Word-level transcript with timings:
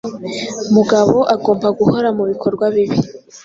mugabo 0.75 1.17
agomba 1.35 1.67
guhora 1.79 2.07
mubikorwa 2.17 2.65
bibi 2.73 2.97